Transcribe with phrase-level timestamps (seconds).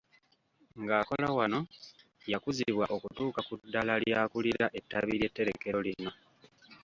[0.81, 1.59] Ng'akola wano,
[2.31, 6.11] yakuzibwa okutuuka ku ddaala ly'akulira ettabi ly'eterekero lino